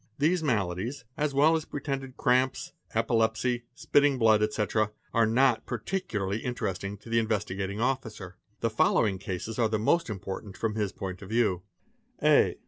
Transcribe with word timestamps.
These 0.17 0.41
maladies, 0.41 1.05
as 1.15 1.35
well 1.35 1.55
as 1.55 1.65
pretended 1.65 2.17
cramps, 2.17 2.73
epilepsy, 2.95 3.65
spitting 3.75 4.17
blood, 4.17 4.41
etc., 4.41 4.89
are 5.13 5.27
not 5.27 5.67
particularly 5.67 6.39
interesting 6.39 6.97
to 6.97 7.09
the 7.09 7.19
Investigating 7.19 7.79
Officer. 7.79 8.35
The 8.61 8.71
following 8.71 9.19
cases 9.19 9.59
are 9.59 9.69
the 9.69 9.77
most 9.77 10.09
important 10.09 10.57
from 10.57 10.73
his 10.73 10.91
point 10.91 11.21
of 11.21 11.29
view. 11.29 11.61
A. 12.23 12.57